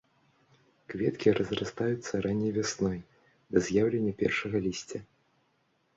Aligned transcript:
Кветкі 0.93 1.33
разрастаюцца 1.39 2.13
ранняй 2.27 2.53
вясной 2.57 2.99
да 3.53 3.57
з'яўлення 3.67 4.13
першага 4.23 4.57
лісця. 4.69 4.99